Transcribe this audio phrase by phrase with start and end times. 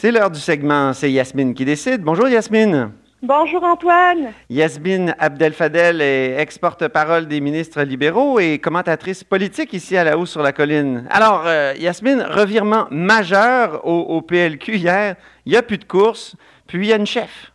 [0.00, 2.02] C'est l'heure du segment, c'est Yasmine qui décide.
[2.02, 2.92] Bonjour Yasmine.
[3.20, 4.32] Bonjour Antoine.
[4.48, 10.40] Yasmine Abdel-Fadel est ex-porte-parole des ministres libéraux et commentatrice politique ici à la haut sur
[10.40, 11.08] la colline.
[11.10, 15.16] Alors, euh, Yasmine, revirement majeur au, PLQ hier.
[15.44, 16.36] Il n'y a plus de course,
[16.68, 17.50] puis il y a une chef.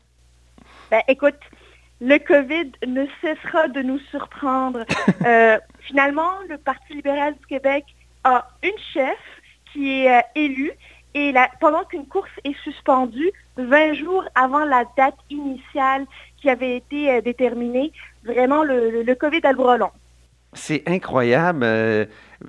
[0.91, 1.39] Ben, écoute,
[2.01, 4.83] le COVID ne cessera de nous surprendre.
[5.25, 7.85] Euh, finalement, le Parti libéral du Québec
[8.25, 9.17] a une chef
[9.71, 10.73] qui est euh, élue
[11.15, 16.05] et pendant qu'une course est suspendue, 20 jours avant la date initiale
[16.41, 17.91] qui avait été euh, déterminée,
[18.23, 19.91] vraiment le, COVID a le brelon.
[20.53, 21.63] C'est incroyable.
[21.63, 22.05] Euh,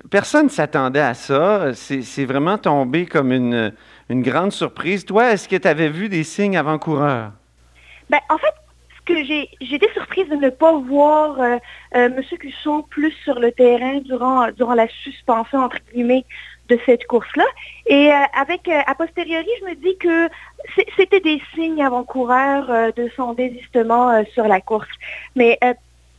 [0.09, 1.73] personne ne s'attendait à ça.
[1.73, 3.73] C'est vraiment tombé comme une,
[4.09, 5.05] une grande surprise.
[5.05, 7.31] Toi, est-ce que tu avais vu des signes avant-coureurs?
[8.09, 8.53] Ben, en fait,
[8.97, 11.57] ce que j'ai été surprise de ne pas voir euh,
[11.91, 12.21] M.
[12.39, 16.25] Cusson plus sur le terrain durant, durant la suspension, entre guillemets,
[16.69, 17.45] de cette course-là.
[17.85, 20.29] Et euh, avec, euh, a posteriori, je me dis que
[20.97, 24.89] c'était des signes avant-coureurs euh, de son désistement sur la course.
[25.35, 25.59] Mais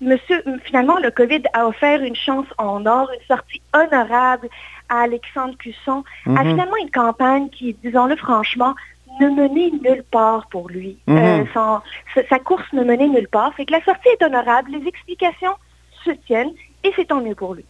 [0.01, 4.49] monsieur, finalement, le COVID a offert une chance en or, une sortie honorable
[4.89, 6.51] à Alexandre Cusson, à mhm.
[6.51, 8.75] finalement une campagne qui, disons-le franchement,
[9.21, 10.99] ne menait nulle part pour lui.
[11.07, 11.47] Mhm.
[12.29, 13.55] sa course ne menait nulle part.
[13.55, 15.55] Fait que la sortie est honorable, les explications
[16.05, 16.53] se tiennent
[16.85, 17.65] et c'est tant mieux pour lui.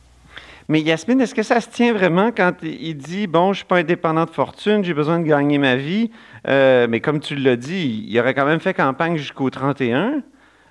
[0.69, 3.65] Mais Yasmine, est-ce que ça se tient vraiment quand il dit bon, je ne suis
[3.65, 6.11] pas indépendant de fortune, j'ai besoin de gagner ma vie,
[6.49, 10.23] euh, mais comme tu l'as dit, il aurait quand même fait campagne jusqu'au 31.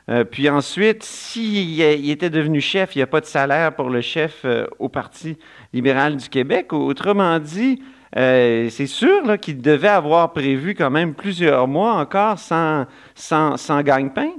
[0.08, 4.02] Euh, puis ensuite, s'il était devenu chef, il n'y a pas de salaire pour le
[4.02, 5.38] chef euh, au Parti
[5.72, 6.73] libéral du Québec.
[6.73, 7.82] Autrement dit,
[8.14, 14.32] c'est sûr qu'il devait avoir prévu quand même plusieurs mois encore sans, sans, sans gagne-pain.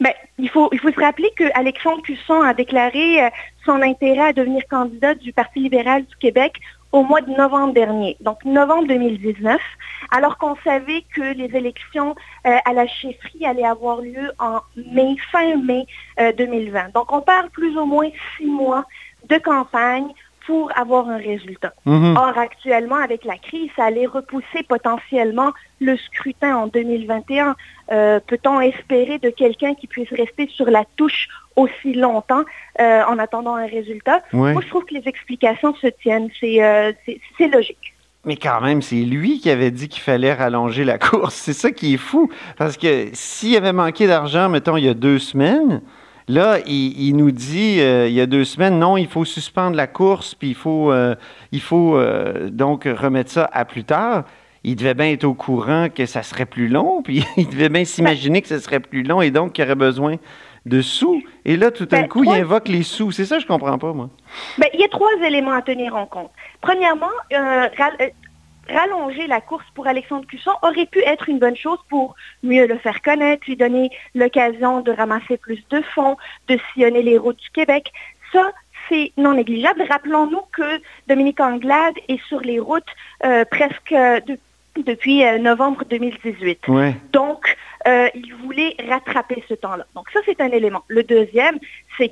[0.00, 3.30] Ben, il, faut, se rappeler que Alexandre Cusson a déclaré euh,
[3.64, 8.16] son intérêt à devenir candidat du Parti libéral du Québec au mois de novembre dernier,
[8.20, 9.60] donc novembre 2019,
[10.12, 12.14] alors qu'on savait que les élections
[12.46, 15.86] euh, à la chefferie allaient avoir lieu en mai, fin mai
[16.38, 16.78] 2020.
[16.78, 18.84] Euh, donc on parle plus ou moins six mois
[19.28, 20.08] de campagne
[20.46, 21.72] pour avoir un résultat.
[21.86, 22.16] Mhm.
[22.16, 27.56] Or, actuellement, avec la crise, ça allait repousser potentiellement le scrutin en 2021.
[27.92, 32.44] Euh, peut-on espérer de quelqu'un qui puisse rester sur la touche aussi longtemps
[32.80, 34.20] euh, en attendant un résultat?
[34.32, 36.30] Moi, je trouve que les explications se tiennent.
[36.42, 36.92] Euh,
[37.38, 37.94] c'est logique.
[38.24, 41.34] Mais quand même, c'est lui qui avait dit qu'il fallait rallonger la course.
[41.34, 42.30] C'est ça qui est fou.
[42.56, 45.82] Parce que s'il avait manqué d'argent, mettons, il y a deux semaines,
[46.26, 49.86] Là, il, nous dit euh, il y a deux semaines, non, il faut suspendre la
[49.86, 51.14] course, puis il faut, euh,
[51.52, 54.24] il faut euh, donc remettre ça à plus tard.
[54.66, 57.84] Il devait bien être au courant que ça serait plus long, puis il devait bien
[57.84, 60.16] s'imaginer que ce serait plus long et donc qu'il aurait besoin
[60.64, 61.22] de sous.
[61.44, 63.12] Et là, tout d'un ben, coup, il invoque les sous.
[63.12, 64.08] C'est ça, je comprends pas, moi.
[64.56, 66.30] Ben, il y a trois éléments à tenir en compte.
[66.62, 67.06] Premièrement,
[68.68, 72.78] rallonger la course pour Alexandre Cusson aurait pu être une bonne chose pour mieux le
[72.78, 76.16] faire connaître, lui donner l'occasion de ramasser plus de fonds,
[76.48, 77.92] de sillonner les routes du Québec.
[78.32, 78.52] Ça,
[78.88, 79.84] c'est non négligeable.
[79.88, 82.84] Rappelons-nous que Dominique Anglade est sur les routes
[83.24, 83.94] euh, presque
[84.76, 86.60] depuis euh, novembre 2018.
[87.12, 89.86] Donc, euh, il voulait rattraper ce temps-là.
[89.94, 90.84] Donc ça, c'est un élément.
[90.88, 91.58] Le deuxième,
[91.96, 92.08] c'est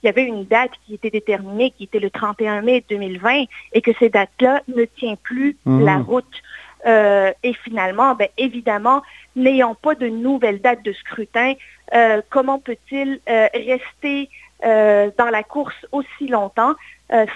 [0.00, 3.82] qu'il y avait une date qui était déterminée, qui était le 31 mai 2020, et
[3.82, 5.84] que cette date-là ne tient plus mhm.
[5.84, 6.42] la route.
[6.86, 9.02] Euh, et finalement, ben, évidemment,
[9.36, 11.54] n'ayant pas de nouvelle date de scrutin,
[11.94, 14.28] euh, comment peut-il rester
[14.62, 16.74] dans la course aussi longtemps,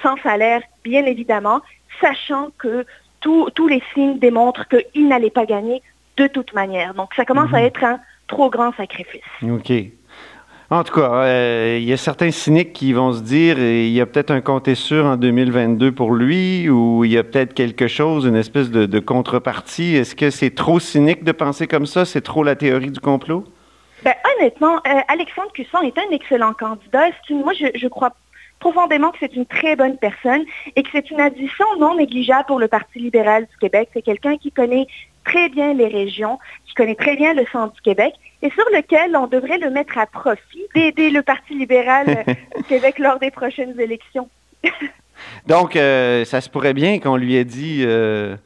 [0.02, 1.62] sans salaire, bien évidemment,
[1.98, 2.84] sachant que
[3.20, 5.82] tous les signes démontrent qu'il n'allait pas gagner
[6.16, 6.94] de toute manière.
[6.94, 7.66] Donc, ça commence à mhm.
[7.66, 9.22] être un trop grand sacrifice.
[9.42, 9.72] OK.
[10.74, 14.00] En tout cas, euh, il y a certains cyniques qui vont se dire il y
[14.00, 17.86] a peut-être un compte sûr en 2022 pour lui ou il y a peut-être quelque
[17.86, 19.94] chose, une espèce de, contrepartie.
[19.94, 22.04] Est-ce que c'est trop cynique de penser comme ça?
[22.04, 23.44] C'est trop la théorie du complot?
[24.02, 27.04] Ben, honnêtement, euh, Alexandre Cusson est un excellent candidat.
[27.30, 28.10] moi, je, je crois
[28.58, 30.42] profondément que c'est une très bonne personne
[30.76, 33.90] et que c'est une addition non négligeable pour le Parti libéral du Québec.
[33.92, 34.86] C'est quelqu'un qui connaît
[35.24, 39.16] très bien les régions, qui connaît très bien le centre du Québec et sur lequel
[39.16, 42.24] on devrait le mettre à profit d'aider le Parti libéral
[42.56, 44.28] du Québec lors des prochaines élections.
[45.46, 48.36] Donc, euh, ça se pourrait bien qu'on lui ait dit, euh,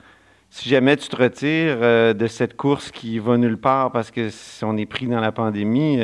[0.51, 4.31] si jamais tu te retires euh, de cette course qui va nulle part parce que
[4.31, 6.01] si on est pris dans la pandémie,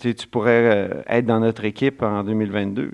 [0.00, 2.92] tu pourrais être dans notre équipe en 2022.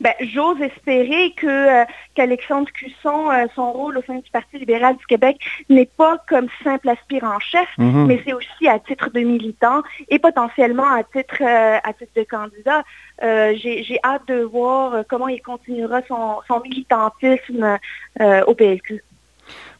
[0.00, 1.84] Ben, j'ose espérer que euh,
[2.14, 5.38] qu'Alexandre Cusson, euh, son rôle au sein du Parti libéral du Québec
[5.68, 8.06] n'est pas comme simple aspirant-chef, mhm.
[8.06, 12.24] mais c'est aussi à titre de militant et potentiellement à titre, euh, à titre de
[12.24, 12.82] candidat.
[13.22, 17.78] J'ai hâte de voir comment il continuera son, son militantisme
[18.20, 19.02] au PLQ.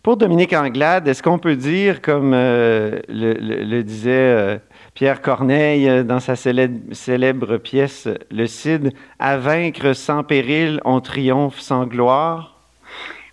[0.04, 4.60] Pour Dominique Anglade, est-ce qu'on peut dire, comme le, le, disait
[4.92, 11.86] Pierre Corneille dans sa célèbre, pièce Le Cid, à vaincre sans péril, on triomphe sans
[11.86, 12.60] gloire?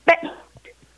[0.07, 0.29] Ben,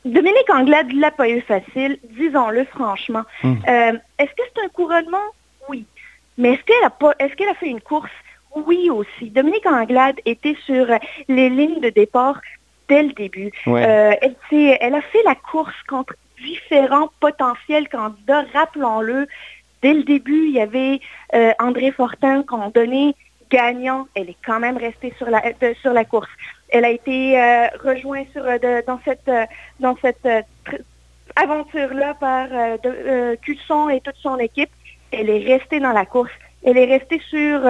[0.05, 3.23] Dominique Anglade l'a pas eu facile, disons-le franchement.
[3.41, 3.55] Hmm.
[3.65, 5.25] est-ce que c'est un couronnement?
[5.69, 5.87] Oui.
[6.37, 8.11] Mais est-ce qu'elle a, pas, est-ce qu'elle a fait une course?
[8.55, 9.31] Oui aussi.
[9.31, 10.85] Dominique Anglade était sur
[11.27, 12.39] les lignes de départ
[12.89, 13.51] dès le début.
[13.67, 18.45] Euh, elle, elle, a fait la course contre différents potentiels candidats.
[18.53, 19.27] Rappelons-le,
[19.81, 20.99] dès le début, il y avait
[21.33, 23.13] euh, André Fortin qu'on donnait
[23.49, 24.07] gagnant.
[24.15, 25.41] Elle est quand même restée sur la,
[25.81, 26.29] sur la course.
[26.69, 28.43] Elle a été euh, rejointe sur,
[28.87, 29.29] dans cette,
[29.79, 30.27] dans cette
[31.35, 32.47] aventure-là par
[33.41, 34.71] Cusson et toute son équipe.
[35.11, 36.31] Elle est restée dans la course.
[36.65, 37.61] Elle est restée sur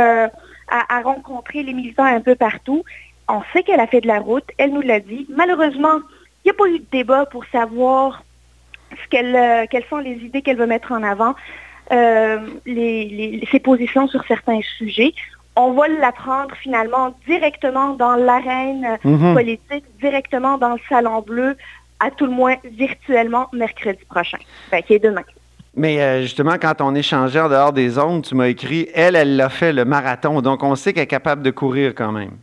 [0.68, 2.84] à, rencontrer les militants un peu partout.
[3.30, 5.26] On sait qu'elle a fait de la route, elle nous l'a dit.
[5.30, 6.00] Malheureusement,
[6.44, 8.24] il n'y a pas eu de débat pour savoir
[8.92, 11.36] ce qu'elle, euh, quelles sont les idées qu'elle veut mettre en avant,
[11.92, 15.14] euh, ses positions sur certains sujets.
[15.56, 19.34] On va l'apprendre finalement directement dans l'arène mhm.
[19.34, 21.56] politique, directement dans le Salon Bleu,
[22.00, 24.40] à tout le moins virtuellement mercredi prochain,
[24.72, 25.22] ben, qui est demain.
[25.76, 29.36] Mais euh, justement, quand on échangeait en dehors des ondes, tu m'as écrit, elle, elle
[29.36, 32.38] l'a fait le marathon, donc on sait qu'elle est capable de courir quand même.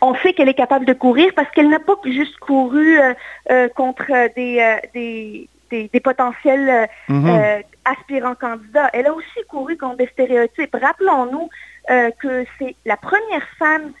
[0.00, 3.14] On sait qu'elle est capable de courir parce qu'elle n'a pas juste couru euh,
[3.50, 7.62] euh, contre des, des, potentiels mm-hmm.
[7.84, 8.90] aspirants candidats.
[8.92, 10.74] Elle a aussi couru contre des stéréotypes.
[10.80, 11.48] Rappelons-nous
[12.20, 13.92] que c'est la première femme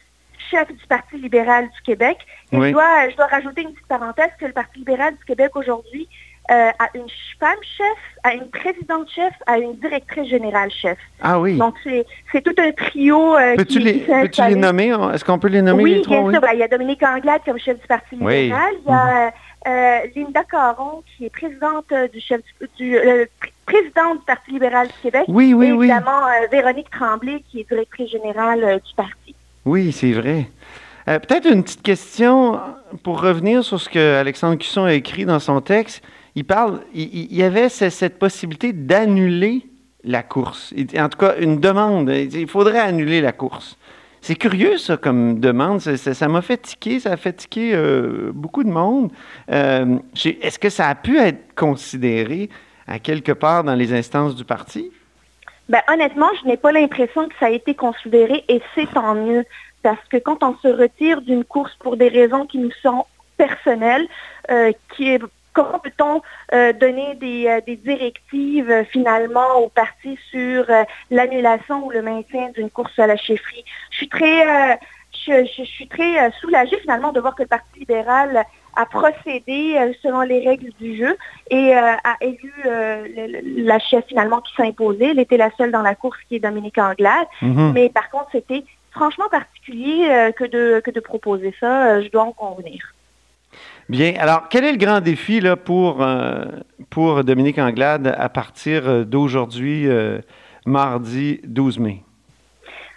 [0.50, 2.18] chef du Parti libéral du Québec.
[2.52, 5.54] Et je, dois, je dois rajouter une petite parenthèse que le Parti libéral du Québec
[5.54, 6.08] aujourd'hui
[6.50, 7.06] euh, à une
[7.38, 10.98] femme chef, à une présidente chef, à une directrice générale chef.
[11.20, 11.56] Ah oui.
[11.56, 14.88] Donc, c'est tout un trio euh, peux-tu les, peux les nommer?
[15.14, 16.22] Est-ce qu'on peut les nommer oui, les trois?
[16.22, 16.40] Bien sûr.
[16.40, 18.74] Ben, il y a Dominique Anglade comme chef du Parti libéral.
[18.84, 19.32] Il y a
[19.68, 22.40] euh, Linda Caron qui est présidente du chef
[22.76, 22.98] du,
[23.64, 25.26] présidente du Parti libéral du Québec.
[25.28, 25.86] Oui, oui, et oui.
[25.86, 29.36] évidemment, Véronique Tremblay qui est directrice générale du parti.
[29.64, 30.48] Oui, c'est vrai.
[31.06, 32.58] Peut-être une petite question
[33.04, 36.02] pour revenir sur ce que Alexandre Cusson a écrit dans son texte
[36.40, 39.66] il parle, il, y avait cette possibilité d'annuler
[40.04, 40.72] la course.
[40.96, 42.08] En tout cas, une demande.
[42.08, 43.76] Il faudrait annuler la course.
[44.22, 45.80] C'est curieux, ça, comme demande.
[45.80, 49.12] Ça m'a fait ça a fait euh, beaucoup de monde.
[49.50, 52.48] Euh, est-ce que ça a pu être considéré
[52.86, 54.90] à quelque part dans les instances du parti?
[55.68, 59.44] Ben, honnêtement, je n'ai pas l'impression que ça a été considéré et c'est tant mieux.
[59.82, 63.04] Parce que quand on se retire d'une course pour des raisons qui nous sont
[63.36, 64.08] personnelles,
[64.50, 65.20] euh, qui est
[65.52, 70.66] comment peut-on euh, donner des, euh, directives euh, finalement au parti sur
[71.10, 73.64] l'annulation ou le maintien d'une course à la chefferie?
[73.90, 74.78] Je suis très,
[75.26, 78.44] je, suis très soulagée finalement de voir que le Parti libéral
[78.76, 81.16] a procédé selon les règles du jeu
[81.50, 85.10] et a élu la chef finalement qui imposée.
[85.10, 87.26] Elle était la seule dans la course qui est Dominique Anglade.
[87.42, 87.72] Mm-hmm.
[87.72, 92.00] Mais par contre, c'était franchement particulier que, de, que de proposer ça.
[92.00, 92.94] je dois en convenir.
[93.90, 94.14] Bien.
[94.20, 96.44] Alors, quel est le grand défi pour, euh,
[96.90, 100.20] pour Dominique Anglade à partir euh, d'aujourd'hui, euh,
[100.64, 102.04] mardi 12 mai?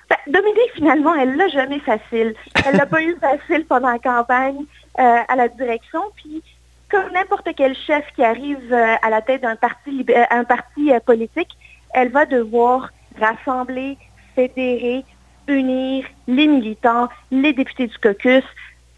[0.07, 2.35] Ben, Dominique, finalement, elle l'a jamais facile.
[2.63, 5.99] Elle l'a pas eu facile pendant la campagne à la direction.
[6.15, 6.43] Puis,
[6.91, 10.05] comme n'importe quel chef qui arrive à la tête d'un parti,
[10.47, 11.57] parti politique,
[11.95, 13.97] elle va devoir rassembler,
[14.35, 15.03] fédérer,
[15.47, 18.43] unir les militants, les députés du caucus,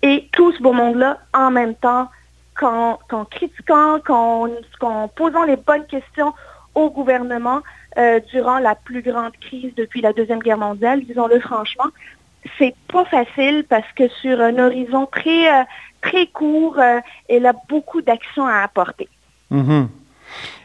[0.05, 2.09] et tout ce beau monde-là en même temps,
[2.53, 2.97] qu'en
[3.31, 6.31] critiquant, qu'en posant les bonnes questions
[6.75, 7.61] au gouvernement
[7.97, 11.87] euh, durant la plus grande crise depuis la Deuxième Guerre mondiale, disons-le franchement,
[12.59, 15.63] c'est pas facile parce que sur un horizon très, euh,
[16.01, 19.09] très court, euh, elle a beaucoup d'actions à apporter.
[19.51, 19.87] Mm-hmm.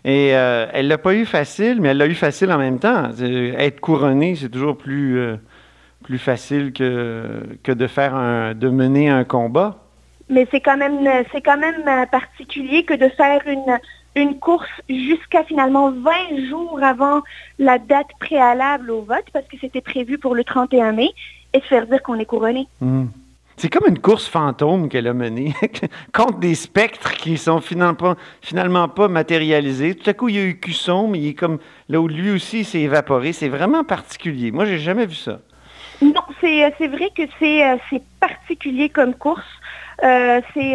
[0.05, 3.11] Et elle l'a pas eu facile, mais elle l'a eu facile en même temps.
[3.21, 5.37] Être couronnée, c'est toujours plus
[6.11, 9.77] plus facile que, que de faire un, de mener un combat.
[10.29, 13.79] Mais c'est quand même c'est quand même euh, particulier que de faire une,
[14.17, 17.23] une course jusqu'à finalement 20 jours avant
[17.61, 21.11] la date préalable au vote, parce que c'était prévu pour le 31 mai,
[21.53, 22.67] et se faire dire qu'on est couronné.
[22.81, 23.07] Hmm.
[23.57, 25.55] C'est comme une course fantôme qu'elle a menée
[26.13, 29.95] contre des spectres qui sont finalement pas, finalement pas matérialisés.
[29.95, 32.33] Tout à coup, il y a eu Cusson, mais il est comme là où lui
[32.33, 33.33] aussi s'est évaporé.
[33.33, 34.51] C'est vraiment particulier.
[34.51, 35.41] Moi, j'ai jamais vu ça.
[36.41, 39.45] C'est, euh, c'est vrai que c'est, euh, c'est particulier comme course.
[40.03, 40.73] Euh, c'est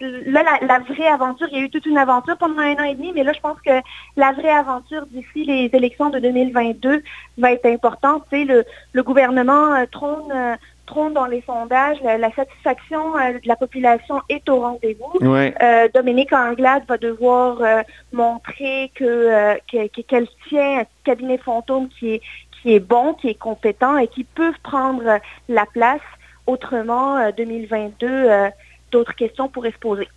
[0.00, 1.46] là la, vraie aventure.
[1.52, 3.40] Il y a eu toute une aventure pendant un an et demi, mais là, je
[3.40, 3.70] pense que
[4.16, 7.04] la vraie aventure d'ici les élections de 2022
[7.38, 8.24] va être importante.
[8.32, 11.98] Tu sais, le, le gouvernement trône trône dans les sondages.
[12.02, 15.12] La, satisfaction de la population est au rendez-vous.
[15.94, 17.58] Dominique Anglade va devoir
[18.12, 22.22] montrer que qu'elle tient un cabinet fantôme qui est
[22.62, 26.00] qui est bon, qui est compétent et qui peut prendre la place.
[26.46, 28.30] Autrement, 2022,
[28.90, 30.08] d'autres questions pourraient se poser.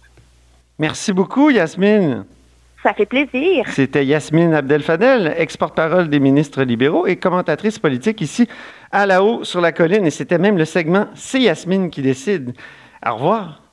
[0.79, 2.25] Merci beaucoup, Yasmine.
[2.83, 3.65] Ça fait plaisir.
[3.69, 8.47] C'était Yasmine Abdel-Fadel, ex-porte-parole des ministres libéraux et commentatrice politique ici
[8.91, 10.05] à la haut sur la colline.
[10.05, 12.53] Et c'était même le segment C'est Yasmine qui décide.
[13.03, 13.64] Au revoir.